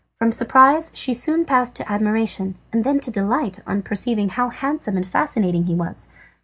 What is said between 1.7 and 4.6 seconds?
to admiration, and then to delight on perceiving how